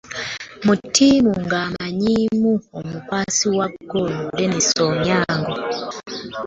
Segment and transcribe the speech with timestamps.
[0.65, 5.53] Mu ttiimu nga amanyiimu n'omukwasi wa ggoolo Dennis Onyango!